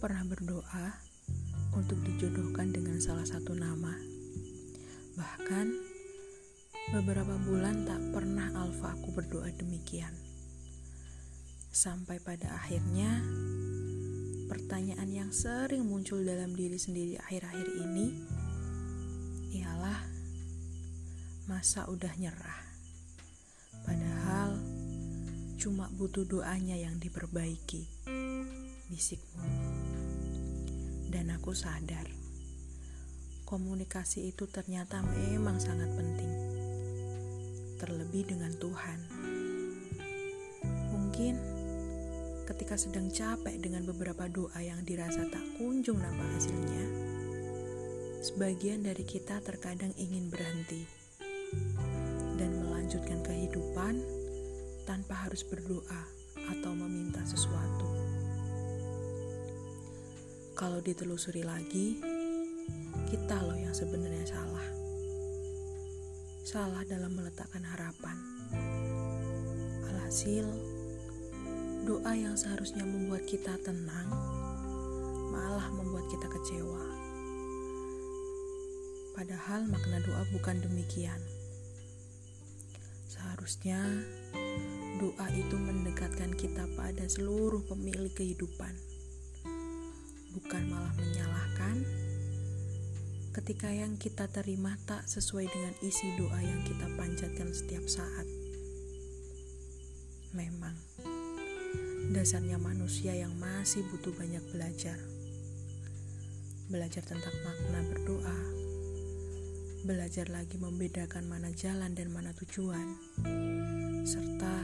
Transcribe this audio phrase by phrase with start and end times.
[0.00, 0.96] berdoa
[1.76, 3.92] untuk dijodohkan dengan salah satu nama.
[5.12, 5.66] Bahkan
[6.96, 10.16] beberapa bulan tak pernah Alfa aku berdoa demikian.
[11.68, 13.20] Sampai pada akhirnya
[14.48, 18.06] pertanyaan yang sering muncul dalam diri sendiri akhir-akhir ini
[19.60, 20.00] ialah
[21.44, 22.60] masa udah nyerah.
[23.84, 24.56] Padahal
[25.60, 27.84] cuma butuh doanya yang diperbaiki
[28.90, 29.69] bisikmu.
[31.10, 32.06] Dan aku sadar,
[33.42, 36.30] komunikasi itu ternyata memang sangat penting.
[37.82, 39.00] Terlebih dengan Tuhan.
[40.94, 41.34] Mungkin
[42.46, 46.84] ketika sedang capek dengan beberapa doa yang dirasa tak kunjung nampak hasilnya,
[48.22, 50.86] sebagian dari kita terkadang ingin berhenti
[52.38, 53.98] dan melanjutkan kehidupan
[54.86, 56.02] tanpa harus berdoa
[56.54, 56.99] atau meminta
[60.60, 61.96] Kalau ditelusuri lagi,
[63.08, 64.68] kita loh yang sebenarnya salah.
[66.44, 68.20] Salah dalam meletakkan harapan.
[69.88, 70.44] Alhasil,
[71.88, 74.12] doa yang seharusnya membuat kita tenang,
[75.32, 76.84] malah membuat kita kecewa.
[79.16, 81.24] Padahal makna doa bukan demikian.
[83.08, 83.80] Seharusnya
[85.00, 88.99] doa itu mendekatkan kita pada seluruh pemilik kehidupan
[90.30, 91.82] bukan malah menyalahkan
[93.30, 98.26] ketika yang kita terima tak sesuai dengan isi doa yang kita panjatkan setiap saat.
[100.34, 100.74] Memang,
[102.10, 104.98] dasarnya manusia yang masih butuh banyak belajar.
[106.70, 108.38] Belajar tentang makna berdoa,
[109.82, 112.94] belajar lagi membedakan mana jalan dan mana tujuan,
[114.06, 114.54] serta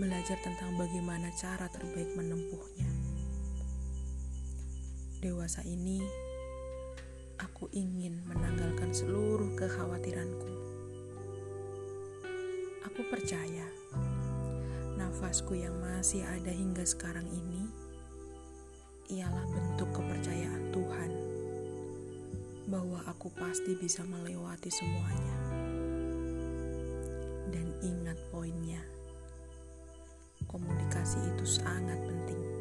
[0.00, 2.41] belajar tentang bagaimana cara terbaik menempuhnya.
[5.22, 6.02] Dewasa ini,
[7.38, 10.50] aku ingin menanggalkan seluruh kekhawatiranku.
[12.82, 13.62] Aku percaya
[14.98, 17.70] nafasku yang masih ada hingga sekarang ini
[19.14, 21.10] ialah bentuk kepercayaan Tuhan
[22.66, 25.38] bahwa aku pasti bisa melewati semuanya.
[27.46, 28.82] Dan ingat poinnya,
[30.50, 32.51] komunikasi itu sangat penting.